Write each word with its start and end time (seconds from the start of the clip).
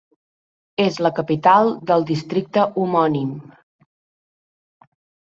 És 0.85 0.95
la 1.07 1.11
capital 1.19 1.69
del 1.91 2.05
districte 2.11 2.63
homònim. 2.85 3.29